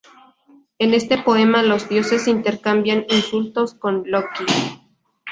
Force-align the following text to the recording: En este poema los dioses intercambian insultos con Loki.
En 0.79 0.95
este 0.95 1.19
poema 1.19 1.61
los 1.61 1.87
dioses 1.87 2.27
intercambian 2.27 3.05
insultos 3.09 3.75
con 3.75 4.01
Loki. 4.09 4.45